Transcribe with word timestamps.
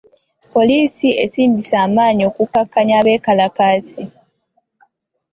Poliisi 0.53 1.07
esindise 1.23 1.75
amaanyi 1.85 2.23
okukakkanya 2.29 2.93
abeekalakaasi. 3.01 4.03